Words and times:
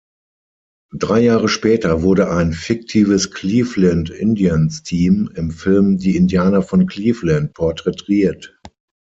Drei 0.95 1.19
Jahre 1.19 1.47
später 1.47 2.01
wurde 2.01 2.31
ein 2.31 2.53
fiktives 2.53 3.29
Cleveland-Indians-Team 3.29 5.29
im 5.35 5.51
Film 5.51 5.99
Die 5.99 6.15
Indianer 6.17 6.63
von 6.63 6.87
Cleveland 6.87 7.53
porträtiert. 7.53 8.59